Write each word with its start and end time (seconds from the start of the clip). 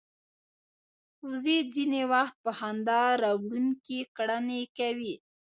وزې 1.27 1.57
ځینې 1.73 2.01
وخت 2.13 2.35
په 2.45 2.51
خندا 2.59 3.01
راوړونکې 3.23 3.99
کړنې 4.17 4.61
کوي 4.77 5.13